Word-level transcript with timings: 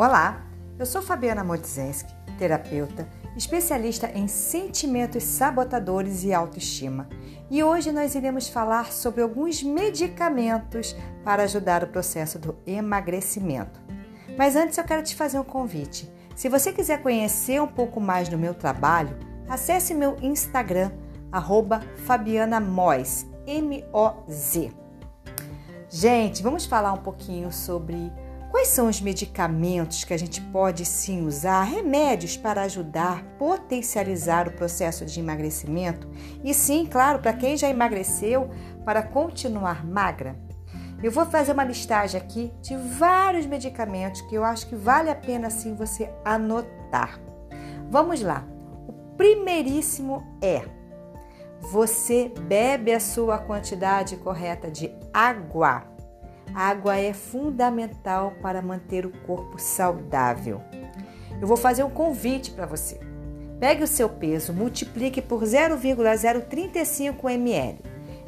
Olá, 0.00 0.46
eu 0.78 0.86
sou 0.86 1.02
Fabiana 1.02 1.44
Modzenski, 1.44 2.10
terapeuta, 2.38 3.06
especialista 3.36 4.10
em 4.14 4.26
sentimentos 4.28 5.22
sabotadores 5.22 6.24
e 6.24 6.32
autoestima. 6.32 7.06
E 7.50 7.62
hoje 7.62 7.92
nós 7.92 8.14
iremos 8.14 8.48
falar 8.48 8.92
sobre 8.92 9.20
alguns 9.20 9.62
medicamentos 9.62 10.96
para 11.22 11.42
ajudar 11.42 11.84
o 11.84 11.88
processo 11.88 12.38
do 12.38 12.56
emagrecimento. 12.66 13.78
Mas 14.38 14.56
antes 14.56 14.78
eu 14.78 14.84
quero 14.84 15.02
te 15.02 15.14
fazer 15.14 15.38
um 15.38 15.44
convite. 15.44 16.10
Se 16.34 16.48
você 16.48 16.72
quiser 16.72 17.02
conhecer 17.02 17.60
um 17.60 17.68
pouco 17.68 18.00
mais 18.00 18.26
do 18.26 18.38
meu 18.38 18.54
trabalho, 18.54 19.14
acesse 19.50 19.92
meu 19.92 20.16
Instagram, 20.22 20.90
arroba 21.30 21.82
Fabiana 22.06 22.58
Moz, 22.58 23.26
M-O-Z. 23.46 24.72
Gente, 25.90 26.42
vamos 26.42 26.64
falar 26.64 26.94
um 26.94 27.02
pouquinho 27.02 27.52
sobre 27.52 28.10
Quais 28.50 28.66
são 28.66 28.88
os 28.88 29.00
medicamentos 29.00 30.02
que 30.02 30.12
a 30.12 30.18
gente 30.18 30.40
pode 30.40 30.84
sim 30.84 31.24
usar, 31.24 31.62
remédios 31.62 32.36
para 32.36 32.62
ajudar, 32.62 33.22
potencializar 33.38 34.48
o 34.48 34.52
processo 34.52 35.06
de 35.06 35.20
emagrecimento? 35.20 36.08
E 36.42 36.52
sim, 36.52 36.84
claro, 36.84 37.20
para 37.20 37.32
quem 37.32 37.56
já 37.56 37.68
emagreceu, 37.68 38.50
para 38.84 39.04
continuar 39.04 39.86
magra? 39.86 40.36
Eu 41.00 41.12
vou 41.12 41.24
fazer 41.26 41.52
uma 41.52 41.64
listagem 41.64 42.20
aqui 42.20 42.52
de 42.60 42.76
vários 42.76 43.46
medicamentos 43.46 44.20
que 44.22 44.34
eu 44.34 44.42
acho 44.42 44.66
que 44.66 44.74
vale 44.74 45.08
a 45.08 45.14
pena 45.14 45.48
sim 45.48 45.74
você 45.74 46.10
anotar. 46.24 47.20
Vamos 47.88 48.20
lá. 48.20 48.44
O 48.88 48.92
primeiríssimo 49.16 50.24
é: 50.42 50.62
você 51.60 52.32
bebe 52.42 52.92
a 52.92 53.00
sua 53.00 53.38
quantidade 53.38 54.16
correta 54.16 54.70
de 54.70 54.92
água. 55.14 55.89
Água 56.54 56.96
é 56.96 57.12
fundamental 57.12 58.32
para 58.42 58.60
manter 58.60 59.06
o 59.06 59.12
corpo 59.26 59.58
saudável. 59.58 60.60
Eu 61.40 61.46
vou 61.46 61.56
fazer 61.56 61.84
um 61.84 61.90
convite 61.90 62.50
para 62.50 62.66
você. 62.66 62.98
Pegue 63.58 63.84
o 63.84 63.86
seu 63.86 64.08
peso, 64.08 64.52
multiplique 64.52 65.22
por 65.22 65.44
0,035 65.44 67.28
ml. 67.28 67.78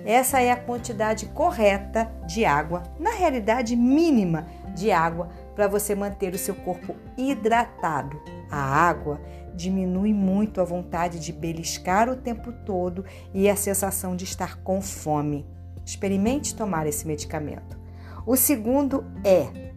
Essa 0.05 0.41
é 0.41 0.51
a 0.51 0.57
quantidade 0.57 1.27
correta 1.27 2.11
de 2.27 2.45
água, 2.45 2.83
na 2.99 3.13
realidade 3.13 3.77
mínima 3.77 4.47
de 4.75 4.91
água, 4.91 5.31
para 5.55 5.69
você 5.69 5.95
manter 5.95 6.35
o 6.35 6.39
seu 6.39 6.55
corpo 6.55 6.95
hidratado. 7.17 8.21
A 8.51 8.59
água 8.59 9.21
diminui 9.55 10.13
muito 10.13 10.61
a 10.61 10.65
vontade 10.65 11.19
de 11.19 11.33
beliscar 11.33 12.09
o 12.09 12.17
tempo 12.17 12.53
todo 12.65 13.05
e 13.33 13.49
a 13.49 13.57
sensação 13.57 14.17
de 14.17 14.25
estar 14.25 14.59
com 14.63 14.81
fome. 14.81 15.47
Experimente 15.85 16.55
tomar 16.55 16.87
esse 16.87 17.07
medicamento. 17.07 17.82
O 18.25 18.37
segundo 18.37 19.05
é 19.25 19.73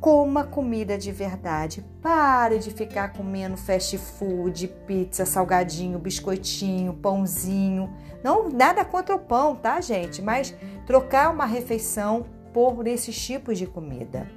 coma 0.00 0.44
comida 0.44 0.98
de 0.98 1.12
verdade. 1.12 1.84
Pare 2.02 2.58
de 2.58 2.70
ficar 2.70 3.12
comendo 3.12 3.56
fast 3.56 3.96
food, 3.96 4.66
pizza, 4.86 5.24
salgadinho, 5.24 5.98
biscoitinho, 5.98 6.92
pãozinho. 6.94 7.88
Não 8.22 8.50
nada 8.50 8.84
contra 8.84 9.14
o 9.14 9.18
pão, 9.18 9.54
tá, 9.54 9.80
gente? 9.80 10.20
Mas 10.20 10.54
trocar 10.86 11.32
uma 11.32 11.46
refeição 11.46 12.26
por 12.52 12.86
esses 12.86 13.16
tipos 13.18 13.56
de 13.56 13.66
comida. 13.66 14.28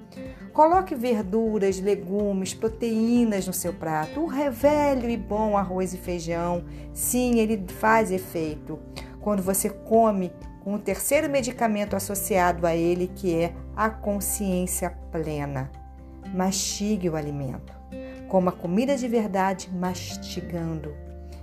Coloque 0.53 0.95
verduras, 0.95 1.81
legumes, 1.81 2.53
proteínas 2.53 3.45
no 3.45 3.52
seu 3.52 3.73
prato. 3.73 4.22
O 4.22 4.30
velho 4.30 5.09
e 5.09 5.17
bom 5.17 5.58
arroz 5.58 5.94
e 5.94 5.97
feijão, 5.97 6.63
sim, 6.94 7.39
ele 7.39 7.66
faz 7.80 8.11
efeito. 8.11 8.80
Quando 9.19 9.41
você 9.41 9.69
come 9.69 10.31
o 10.73 10.80
terceiro 10.80 11.30
medicamento 11.30 11.95
associado 11.95 12.66
a 12.66 12.75
ele, 12.75 13.08
que 13.13 13.35
é 13.35 13.53
a 13.75 13.89
consciência 13.89 14.89
plena. 15.11 15.72
Mastigue 16.33 17.09
o 17.09 17.16
alimento. 17.16 17.73
Coma 18.27 18.52
comida 18.52 18.97
de 18.97 19.07
verdade 19.07 19.69
mastigando. 19.72 20.95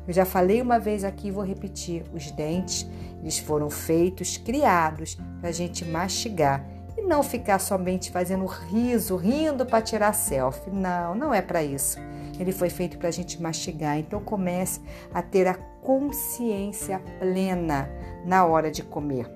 Eu 0.07 0.13
já 0.13 0.25
falei 0.25 0.61
uma 0.61 0.81
vez 0.81 1.05
aqui 1.05 1.29
e 1.29 1.31
vou 1.31 1.45
repetir: 1.45 2.03
os 2.13 2.31
dentes 2.33 2.87
eles 3.21 3.39
foram 3.39 3.71
feitos, 3.71 4.37
criados 4.37 5.17
para 5.41 5.51
a 5.51 5.53
gente 5.53 5.85
mastigar 5.85 6.67
e 6.99 7.03
não 7.03 7.23
ficar 7.23 7.61
somente 7.61 8.11
fazendo 8.11 8.45
riso, 8.45 9.15
rindo 9.15 9.65
para 9.65 9.81
tirar 9.81 10.13
selfie. 10.13 10.71
Não, 10.71 11.15
não 11.15 11.33
é 11.33 11.41
para 11.41 11.63
isso. 11.63 11.99
Ele 12.39 12.53
foi 12.53 12.71
feito 12.71 12.99
para 12.99 13.09
a 13.09 13.13
gente 13.13 13.41
mastigar. 13.41 13.99
Então 13.99 14.21
comece 14.21 14.81
a 15.13 15.23
ter 15.23 15.47
a 15.47 15.55
consciência 15.55 17.01
plena 17.19 17.91
na 18.25 18.45
hora 18.45 18.71
de 18.71 18.83
comer. 18.83 19.31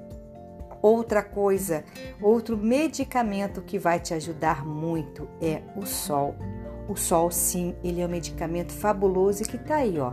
Outra 0.81 1.23
coisa, 1.23 1.85
outro 2.21 2.57
medicamento 2.57 3.63
que 3.63 3.79
vai 3.79 3.99
te 3.99 4.15
ajudar 4.15 4.65
muito 4.65 5.29
é 5.41 5.63
o 5.77 5.85
sol. 5.85 6.35
O 6.89 6.95
sol, 6.95 7.31
sim, 7.31 7.75
ele 7.83 8.01
é 8.01 8.07
um 8.07 8.11
medicamento 8.11 8.73
fabuloso 8.73 9.43
e 9.43 9.47
que 9.47 9.59
tá 9.59 9.77
aí, 9.77 9.99
ó. 9.99 10.13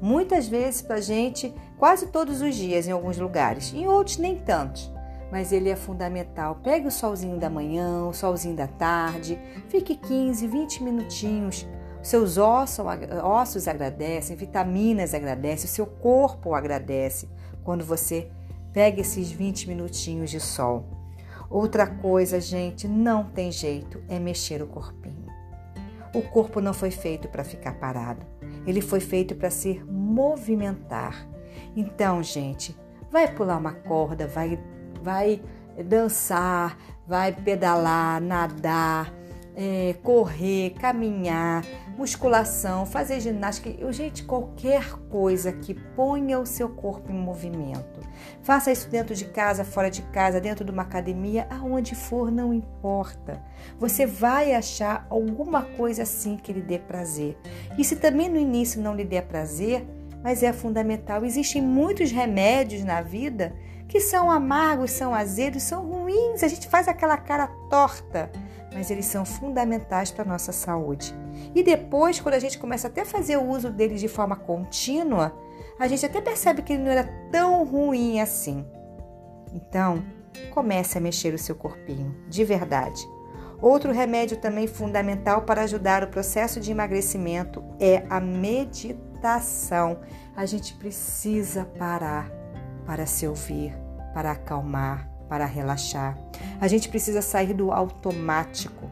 Muitas 0.00 0.46
vezes 0.46 0.82
pra 0.82 1.00
gente, 1.00 1.52
quase 1.78 2.06
todos 2.08 2.40
os 2.40 2.54
dias 2.54 2.86
em 2.86 2.92
alguns 2.92 3.18
lugares, 3.18 3.72
em 3.72 3.86
outros 3.88 4.18
nem 4.18 4.36
tantos. 4.36 4.92
Mas 5.30 5.50
ele 5.50 5.70
é 5.70 5.76
fundamental. 5.76 6.60
Pegue 6.62 6.86
o 6.86 6.90
solzinho 6.90 7.38
da 7.38 7.48
manhã, 7.48 8.06
o 8.06 8.12
solzinho 8.12 8.54
da 8.54 8.66
tarde, 8.66 9.40
fique 9.68 9.96
15, 9.96 10.46
20 10.46 10.82
minutinhos 10.84 11.66
seus 12.02 12.36
ossos, 12.36 13.68
agradecem, 13.68 14.36
vitaminas 14.36 15.14
agradecem, 15.14 15.66
o 15.66 15.72
seu 15.72 15.86
corpo 15.86 16.54
agradece 16.54 17.28
quando 17.62 17.84
você 17.84 18.28
pega 18.72 19.00
esses 19.00 19.30
20 19.30 19.68
minutinhos 19.68 20.30
de 20.30 20.40
sol. 20.40 20.84
Outra 21.48 21.86
coisa, 21.86 22.40
gente, 22.40 22.88
não 22.88 23.24
tem 23.24 23.52
jeito, 23.52 24.02
é 24.08 24.18
mexer 24.18 24.62
o 24.62 24.66
corpinho. 24.66 25.26
O 26.14 26.22
corpo 26.22 26.60
não 26.60 26.74
foi 26.74 26.90
feito 26.90 27.28
para 27.28 27.44
ficar 27.44 27.74
parado, 27.74 28.26
ele 28.66 28.80
foi 28.80 29.00
feito 29.00 29.34
para 29.34 29.50
se 29.50 29.82
movimentar. 29.84 31.28
Então, 31.76 32.22
gente, 32.22 32.76
vai 33.10 33.32
pular 33.32 33.58
uma 33.58 33.72
corda, 33.72 34.26
vai, 34.26 34.58
vai 35.02 35.40
dançar, 35.84 36.76
vai 37.06 37.32
pedalar, 37.32 38.20
nadar, 38.20 39.12
é, 39.54 39.94
correr, 40.02 40.70
caminhar, 40.80 41.64
musculação, 41.96 42.86
fazer 42.86 43.20
ginástica, 43.20 43.92
gente, 43.92 44.24
qualquer 44.24 44.92
coisa 45.10 45.52
que 45.52 45.74
ponha 45.74 46.38
o 46.38 46.46
seu 46.46 46.68
corpo 46.68 47.12
em 47.12 47.14
movimento. 47.14 48.00
Faça 48.42 48.72
isso 48.72 48.88
dentro 48.88 49.14
de 49.14 49.26
casa, 49.26 49.64
fora 49.64 49.90
de 49.90 50.02
casa, 50.02 50.40
dentro 50.40 50.64
de 50.64 50.70
uma 50.70 50.82
academia, 50.82 51.46
aonde 51.50 51.94
for, 51.94 52.30
não 52.30 52.52
importa. 52.52 53.42
Você 53.78 54.06
vai 54.06 54.54
achar 54.54 55.06
alguma 55.10 55.62
coisa 55.62 56.02
assim 56.02 56.36
que 56.36 56.52
lhe 56.52 56.62
dê 56.62 56.78
prazer. 56.78 57.38
E 57.76 57.84
se 57.84 57.96
também 57.96 58.28
no 58.28 58.38
início 58.38 58.80
não 58.80 58.94
lhe 58.94 59.04
der 59.04 59.22
prazer, 59.22 59.86
mas 60.22 60.42
é 60.42 60.52
fundamental, 60.52 61.24
existem 61.24 61.60
muitos 61.60 62.12
remédios 62.12 62.84
na 62.84 63.02
vida 63.02 63.54
que 63.88 64.00
são 64.00 64.30
amargos, 64.30 64.92
são 64.92 65.12
azedos, 65.12 65.64
são 65.64 65.84
ruins, 65.84 66.42
a 66.42 66.48
gente 66.48 66.66
faz 66.68 66.88
aquela 66.88 67.16
cara 67.18 67.46
torta 67.68 68.30
mas 68.72 68.90
eles 68.90 69.06
são 69.06 69.24
fundamentais 69.24 70.10
para 70.10 70.24
a 70.24 70.28
nossa 70.28 70.52
saúde. 70.52 71.14
E 71.54 71.62
depois, 71.62 72.20
quando 72.20 72.34
a 72.34 72.38
gente 72.38 72.58
começa 72.58 72.88
até 72.88 73.02
a 73.02 73.06
fazer 73.06 73.36
o 73.36 73.48
uso 73.48 73.70
deles 73.70 74.00
de 74.00 74.08
forma 74.08 74.36
contínua, 74.36 75.34
a 75.78 75.88
gente 75.88 76.06
até 76.06 76.20
percebe 76.20 76.62
que 76.62 76.72
ele 76.72 76.82
não 76.82 76.90
era 76.90 77.04
tão 77.30 77.64
ruim 77.64 78.20
assim. 78.20 78.64
Então, 79.52 80.02
comece 80.50 80.98
a 80.98 81.00
mexer 81.00 81.34
o 81.34 81.38
seu 81.38 81.54
corpinho, 81.54 82.14
de 82.28 82.44
verdade. 82.44 83.06
Outro 83.60 83.92
remédio 83.92 84.36
também 84.38 84.66
fundamental 84.66 85.42
para 85.42 85.62
ajudar 85.62 86.02
o 86.02 86.08
processo 86.08 86.58
de 86.58 86.72
emagrecimento 86.72 87.62
é 87.78 88.04
a 88.10 88.18
meditação. 88.18 90.00
A 90.34 90.44
gente 90.46 90.74
precisa 90.74 91.64
parar 91.64 92.28
para 92.84 93.06
se 93.06 93.26
ouvir, 93.26 93.72
para 94.12 94.32
acalmar, 94.32 95.08
para 95.32 95.46
relaxar. 95.46 96.18
A 96.60 96.68
gente 96.68 96.90
precisa 96.90 97.22
sair 97.22 97.54
do 97.54 97.72
automático. 97.72 98.90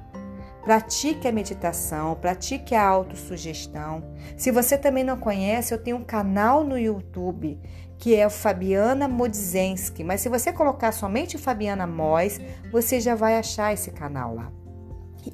Pratique 0.65 1.29
a 1.29 1.33
meditação, 1.33 2.15
pratique 2.15 2.75
a 2.75 2.83
autossugestão. 2.83 4.03
Se 4.39 4.51
você 4.51 4.79
também 4.79 5.05
não 5.05 5.19
conhece, 5.19 5.75
eu 5.75 5.79
tenho 5.79 5.99
um 5.99 6.03
canal 6.03 6.65
no 6.65 6.79
YouTube 6.79 7.61
que 7.99 8.17
é 8.17 8.27
o 8.27 8.31
Fabiana 8.31 9.07
Modzenski, 9.07 10.03
mas 10.03 10.23
se 10.23 10.31
você 10.31 10.51
colocar 10.51 10.93
somente 10.93 11.37
Fabiana 11.37 11.87
Mois, 11.87 12.41
você 12.73 12.99
já 12.99 13.15
vai 13.15 13.37
achar 13.37 13.75
esse 13.75 13.91
canal 13.91 14.35
lá. 14.35 14.51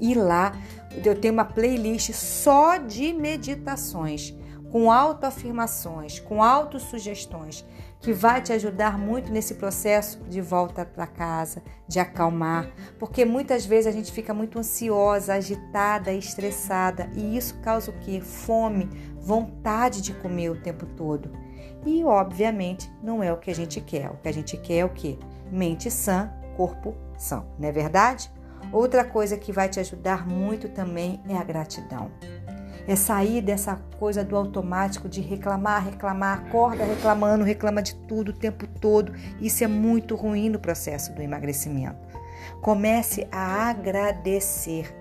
E 0.00 0.12
lá 0.12 0.60
eu 1.04 1.14
tenho 1.14 1.34
uma 1.34 1.44
playlist 1.44 2.10
só 2.12 2.78
de 2.78 3.12
meditações 3.12 4.34
com 4.72 4.90
autoafirmações, 4.90 6.18
com 6.18 6.42
autossugestões, 6.42 7.64
que 8.00 8.12
vai 8.12 8.40
te 8.40 8.52
ajudar 8.52 8.98
muito 8.98 9.32
nesse 9.32 9.54
processo 9.54 10.18
de 10.24 10.40
volta 10.40 10.84
para 10.84 11.06
casa, 11.06 11.62
de 11.88 11.98
acalmar, 11.98 12.70
porque 12.98 13.24
muitas 13.24 13.66
vezes 13.66 13.86
a 13.86 13.90
gente 13.90 14.12
fica 14.12 14.32
muito 14.32 14.58
ansiosa, 14.58 15.34
agitada, 15.34 16.12
estressada, 16.12 17.10
e 17.14 17.36
isso 17.36 17.58
causa 17.60 17.90
o 17.90 17.98
que? 17.98 18.20
Fome, 18.20 18.88
vontade 19.18 20.00
de 20.00 20.12
comer 20.14 20.50
o 20.50 20.60
tempo 20.60 20.86
todo. 20.86 21.30
E 21.84 22.04
obviamente 22.04 22.90
não 23.02 23.22
é 23.22 23.32
o 23.32 23.36
que 23.36 23.50
a 23.50 23.54
gente 23.54 23.80
quer. 23.80 24.10
O 24.10 24.16
que 24.16 24.28
a 24.28 24.32
gente 24.32 24.56
quer 24.56 24.78
é 24.78 24.84
o 24.84 24.90
que? 24.90 25.18
Mente 25.50 25.90
sã, 25.90 26.32
corpo 26.56 26.94
são, 27.16 27.46
não 27.58 27.68
é 27.68 27.72
verdade? 27.72 28.30
Outra 28.72 29.04
coisa 29.04 29.36
que 29.36 29.52
vai 29.52 29.68
te 29.68 29.78
ajudar 29.78 30.26
muito 30.26 30.68
também 30.68 31.20
é 31.28 31.36
a 31.36 31.44
gratidão. 31.44 32.10
É 32.86 32.94
sair 32.94 33.42
dessa 33.42 33.76
coisa 33.98 34.24
do 34.24 34.36
automático 34.36 35.08
de 35.08 35.20
reclamar, 35.20 35.84
reclamar, 35.84 36.38
acorda 36.38 36.84
reclamando, 36.84 37.44
reclama 37.44 37.82
de 37.82 37.94
tudo 37.94 38.30
o 38.30 38.36
tempo 38.36 38.66
todo. 38.80 39.12
Isso 39.40 39.64
é 39.64 39.66
muito 39.66 40.14
ruim 40.14 40.48
no 40.48 40.58
processo 40.58 41.12
do 41.12 41.22
emagrecimento. 41.22 41.98
Comece 42.60 43.26
a 43.32 43.68
agradecer 43.68 44.94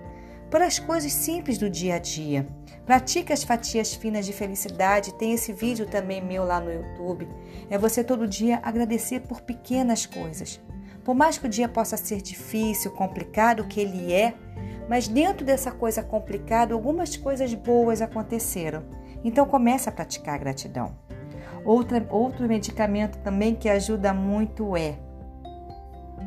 por 0.50 0.62
as 0.62 0.78
coisas 0.78 1.12
simples 1.12 1.58
do 1.58 1.68
dia 1.68 1.96
a 1.96 1.98
dia. 1.98 2.46
Pratique 2.84 3.32
as 3.32 3.42
fatias 3.42 3.94
finas 3.94 4.24
de 4.24 4.32
felicidade. 4.32 5.14
Tem 5.14 5.32
esse 5.32 5.52
vídeo 5.52 5.86
também 5.86 6.24
meu 6.24 6.44
lá 6.44 6.60
no 6.60 6.72
YouTube. 6.72 7.28
É 7.68 7.76
você 7.76 8.04
todo 8.04 8.28
dia 8.28 8.60
agradecer 8.62 9.20
por 9.20 9.40
pequenas 9.40 10.06
coisas. 10.06 10.60
Por 11.04 11.14
mais 11.14 11.36
que 11.38 11.46
o 11.46 11.48
dia 11.50 11.68
possa 11.68 11.96
ser 11.96 12.22
difícil, 12.22 12.90
complicado, 12.92 13.66
que 13.66 13.80
ele 13.80 14.12
é, 14.12 14.34
mas 14.88 15.08
dentro 15.08 15.44
dessa 15.44 15.70
coisa 15.70 16.02
complicada, 16.02 16.74
algumas 16.74 17.16
coisas 17.16 17.52
boas 17.54 18.00
aconteceram. 18.00 18.84
Então 19.24 19.46
comece 19.46 19.88
a 19.88 19.92
praticar 19.92 20.34
a 20.34 20.38
gratidão. 20.38 20.94
Outra, 21.64 22.06
outro 22.10 22.46
medicamento 22.46 23.18
também 23.18 23.54
que 23.54 23.68
ajuda 23.68 24.14
muito 24.14 24.76
é, 24.76 24.96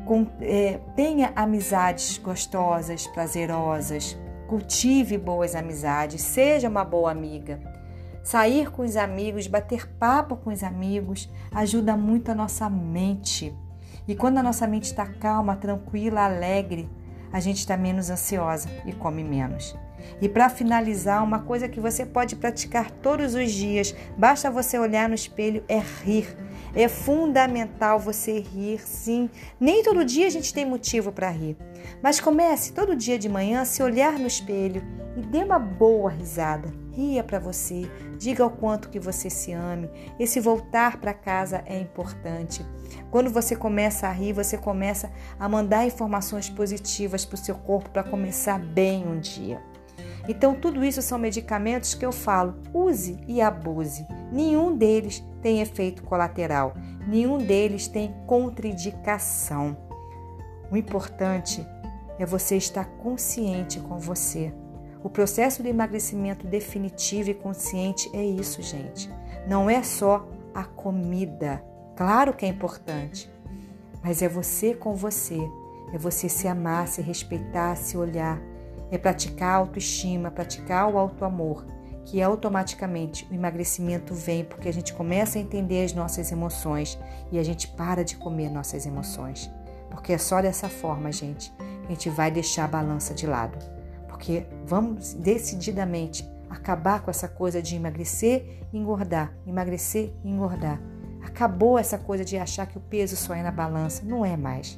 com, 0.06 0.28
é 0.42 0.80
tenha 0.96 1.32
amizades 1.36 2.18
gostosas, 2.18 3.08
prazerosas, 3.08 4.18
cultive 4.48 5.18
boas 5.18 5.56
amizades, 5.56 6.22
seja 6.22 6.68
uma 6.68 6.84
boa 6.84 7.12
amiga. 7.12 7.60
Sair 8.22 8.70
com 8.70 8.82
os 8.82 8.98
amigos, 8.98 9.48
bater 9.48 9.88
papo 9.98 10.36
com 10.36 10.50
os 10.50 10.62
amigos 10.62 11.32
ajuda 11.52 11.96
muito 11.96 12.32
a 12.32 12.36
nossa 12.36 12.70
mente. 12.70 13.56
E 14.08 14.16
quando 14.16 14.40
a 14.40 14.44
nossa 14.44 14.68
mente 14.68 14.86
está 14.86 15.06
calma, 15.06 15.56
tranquila, 15.56 16.26
alegre, 16.26 16.90
a 17.32 17.40
gente 17.40 17.58
está 17.58 17.78
menos 17.78 18.10
ansiosa 18.10 18.70
e 18.86 18.94
come 18.94 19.24
menos. 19.24 19.76
E 20.22 20.28
para 20.28 20.50
finalizar, 20.50 21.24
uma 21.24 21.40
coisa 21.40 21.68
que 21.68 21.80
você 21.80 22.06
pode 22.06 22.36
praticar 22.36 22.90
todos 22.90 23.36
os 23.36 23.52
dias, 23.52 23.96
basta 24.18 24.50
você 24.50 24.78
olhar 24.78 25.08
no 25.08 25.16
espelho, 25.16 25.64
é 25.68 25.80
rir. 25.80 26.38
É 26.76 26.88
fundamental 26.88 28.00
você 28.00 28.40
rir, 28.40 28.80
sim. 28.86 29.30
Nem 29.60 29.84
todo 29.84 30.06
dia 30.06 30.28
a 30.28 30.30
gente 30.30 30.54
tem 30.54 30.66
motivo 30.66 31.12
para 31.12 31.30
rir. 31.30 31.58
Mas 32.02 32.20
comece 32.20 32.74
todo 32.74 32.96
dia 32.96 33.18
de 33.18 33.28
manhã 33.28 33.62
a 33.62 33.66
se 33.66 33.82
olhar 33.82 34.14
no 34.14 34.28
espelho 34.28 34.84
e 35.18 35.22
dê 35.22 35.44
uma 35.44 35.60
boa 35.60 36.10
risada. 36.10 36.72
Ria 37.00 37.24
para 37.24 37.40
você, 37.40 37.90
diga 38.18 38.46
o 38.46 38.50
quanto 38.50 38.90
que 38.90 39.00
você 39.00 39.30
se 39.30 39.54
ame. 39.54 39.90
Esse 40.20 40.42
voltar 40.42 40.98
para 40.98 41.14
casa 41.14 41.64
é 41.66 41.80
importante. 41.80 42.66
Quando 43.10 43.30
você 43.30 43.56
começa 43.56 44.06
a 44.06 44.12
rir, 44.12 44.34
você 44.34 44.58
começa 44.58 45.10
a 45.40 45.48
mandar 45.48 45.88
informações 45.88 46.50
positivas 46.50 47.24
para 47.24 47.36
o 47.36 47.38
seu 47.38 47.56
corpo 47.56 47.90
para 47.90 48.04
começar 48.04 48.60
bem 48.60 49.08
um 49.08 49.18
dia. 49.18 49.64
Então, 50.28 50.54
tudo 50.54 50.84
isso 50.84 51.02
são 51.02 51.18
medicamentos 51.18 51.94
que 51.94 52.06
eu 52.06 52.12
falo, 52.12 52.56
use 52.74 53.18
e 53.26 53.40
abuse. 53.42 54.06
Nenhum 54.30 54.76
deles 54.76 55.24
tem 55.42 55.62
efeito 55.62 56.04
colateral, 56.04 56.74
nenhum 57.08 57.38
deles 57.38 57.88
tem 57.88 58.14
contraindicação. 58.28 59.78
O 60.70 60.76
importante 60.76 61.66
é 62.20 62.26
você 62.26 62.58
estar 62.58 62.84
consciente 62.98 63.80
com 63.80 63.98
você. 63.98 64.54
O 65.02 65.10
processo 65.10 65.64
de 65.64 65.70
emagrecimento 65.70 66.46
definitivo 66.46 67.30
e 67.30 67.34
consciente 67.34 68.10
é 68.14 68.24
isso, 68.24 68.62
gente. 68.62 69.10
Não 69.48 69.70
é 69.70 69.82
só 69.82 70.28
a 70.54 70.66
comida. 70.66 71.64
Claro 71.96 72.34
que 72.34 72.46
é 72.46 72.50
importante, 72.50 73.32
mas 74.04 74.22
é 74.22 74.28
você 74.28 74.74
com 74.74 74.94
você. 74.96 75.40
É 75.94 75.98
você 75.98 76.28
se 76.28 76.50
amar, 76.50 76.90
se 76.90 77.02
respeitar, 77.02 77.78
se 77.78 77.96
olhar. 77.96 78.42
É 78.92 78.98
praticar 78.98 79.52
a 79.52 79.58
autoestima, 79.58 80.32
praticar 80.32 80.94
o 80.94 80.98
autoamor, 80.98 81.66
que 82.04 82.22
automaticamente 82.22 83.26
o 83.32 83.34
emagrecimento 83.34 84.14
vem 84.14 84.44
porque 84.44 84.68
a 84.68 84.74
gente 84.74 84.94
começa 84.94 85.38
a 85.38 85.42
entender 85.42 85.86
as 85.86 85.94
nossas 85.94 86.30
emoções 86.30 87.00
e 87.32 87.40
a 87.40 87.44
gente 87.44 87.70
para 87.70 88.04
de 88.04 88.18
comer 88.18 88.50
nossas 88.50 88.86
emoções. 88.86 89.50
Porque 89.90 90.12
é 90.12 90.18
só 90.18 90.42
dessa 90.42 90.68
forma, 90.68 91.10
gente, 91.10 91.52
que 91.58 91.88
a 91.88 91.90
gente 91.90 92.10
vai 92.10 92.30
deixar 92.30 92.66
a 92.66 92.68
balança 92.68 93.14
de 93.14 93.26
lado 93.26 93.79
porque 94.20 94.46
vamos 94.66 95.14
decididamente 95.14 96.30
acabar 96.50 97.02
com 97.02 97.10
essa 97.10 97.26
coisa 97.26 97.62
de 97.62 97.78
emagrecer 97.78 98.66
e 98.74 98.78
engordar, 98.78 99.34
emagrecer 99.48 100.12
e 100.26 100.30
engordar. 100.30 100.82
Acabou 101.24 101.80
essa 101.80 101.98
coisa 101.98 102.26
de 102.26 102.38
achar 102.38 102.68
que 102.68 102.78
o 102.78 102.82
peso 102.82 103.16
só 103.16 103.34
é 103.34 103.42
na 103.42 103.52
balança, 103.52 104.04
não 104.04 104.26
é 104.26 104.36
mais. 104.36 104.78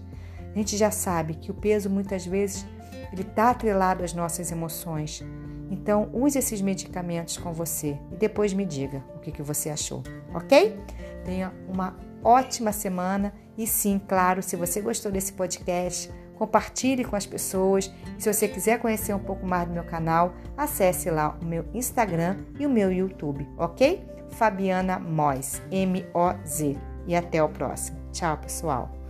A 0.53 0.57
gente 0.59 0.77
já 0.77 0.91
sabe 0.91 1.33
que 1.33 1.49
o 1.49 1.55
peso 1.55 1.89
muitas 1.89 2.23
vezes 2.23 2.67
ele 3.11 3.23
está 3.23 3.49
atrelado 3.49 4.03
às 4.03 4.13
nossas 4.13 4.51
emoções. 4.51 5.23
Então 5.71 6.11
use 6.13 6.37
esses 6.37 6.61
medicamentos 6.61 7.35
com 7.35 7.51
você 7.51 7.97
e 8.11 8.17
depois 8.17 8.53
me 8.53 8.63
diga 8.63 9.03
o 9.15 9.19
que, 9.19 9.31
que 9.31 9.41
você 9.41 9.71
achou, 9.71 10.03
ok? 10.35 10.79
Tenha 11.25 11.51
uma 11.67 11.97
ótima 12.23 12.71
semana 12.71 13.33
e 13.57 13.65
sim, 13.65 13.99
claro, 14.07 14.43
se 14.43 14.55
você 14.55 14.81
gostou 14.81 15.11
desse 15.11 15.33
podcast, 15.33 16.11
compartilhe 16.41 17.05
com 17.05 17.15
as 17.15 17.27
pessoas. 17.27 17.93
Se 18.17 18.33
você 18.33 18.47
quiser 18.47 18.79
conhecer 18.79 19.13
um 19.13 19.19
pouco 19.19 19.45
mais 19.45 19.67
do 19.67 19.73
meu 19.75 19.83
canal, 19.83 20.33
acesse 20.57 21.11
lá 21.11 21.37
o 21.39 21.45
meu 21.45 21.63
Instagram 21.71 22.37
e 22.59 22.65
o 22.65 22.69
meu 22.69 22.91
YouTube, 22.91 23.47
ok? 23.59 24.03
Fabiana 24.31 24.97
Moz, 24.97 25.61
M-O-Z. 25.69 26.77
E 27.05 27.15
até 27.15 27.43
o 27.43 27.49
próximo. 27.49 27.99
Tchau, 28.11 28.37
pessoal! 28.37 29.00